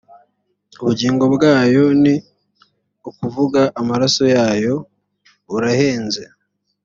[0.81, 2.15] ubugingo bwayo ni
[3.09, 4.73] ukuvuga amaraso yayo,
[5.49, 6.23] burahenze